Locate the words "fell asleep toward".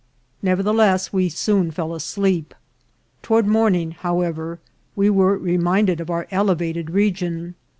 1.69-3.45